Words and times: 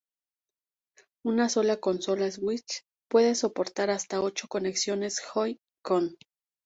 Una 1.23 1.47
sola 1.47 1.77
consola 1.79 2.31
Switch 2.31 2.81
puede 3.07 3.35
soportar 3.35 3.91
hasta 3.91 4.19
ocho 4.23 4.47
conexiones 4.47 5.19
Joy-Con. 5.21 6.17